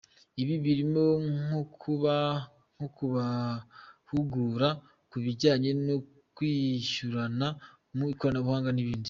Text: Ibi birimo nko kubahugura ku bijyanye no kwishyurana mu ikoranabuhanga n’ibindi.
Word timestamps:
Ibi 0.41 0.55
birimo 0.65 1.03
nko 1.39 1.61
kubahugura 1.79 4.67
ku 5.09 5.15
bijyanye 5.23 5.69
no 5.85 5.95
kwishyurana 6.35 7.47
mu 7.95 8.03
ikoranabuhanga 8.15 8.71
n’ibindi. 8.73 8.99